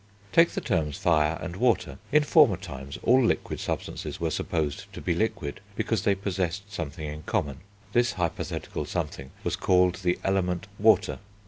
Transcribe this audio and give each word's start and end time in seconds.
Take 0.31 0.49
the 0.49 0.61
terms 0.61 0.97
Fire 0.97 1.37
and 1.43 1.55
Water. 1.57 1.99
In 2.11 2.23
former 2.23 2.57
times 2.57 2.97
all 3.03 3.23
liquid 3.23 3.59
substances 3.59 4.19
were 4.19 4.31
supposed 4.31 4.91
to 4.93 4.99
be 4.99 5.13
liquid 5.13 5.59
because 5.75 6.01
they 6.01 6.15
possessed 6.15 6.73
something 6.73 7.05
in 7.05 7.21
common; 7.21 7.59
this 7.93 8.13
hypothetical 8.13 8.85
something 8.85 9.29
was 9.43 9.55
called 9.55 9.99
the 10.01 10.17
Element, 10.23 10.65
Water. 10.79 11.19